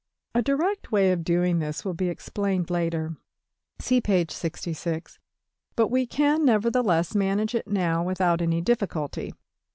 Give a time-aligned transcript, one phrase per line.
[0.33, 3.17] A direct way of doing this will be explained later
[3.77, 5.19] (see \Pageref{dodge});
[5.75, 9.35] but we can nevertheless manage it now without any difficulty.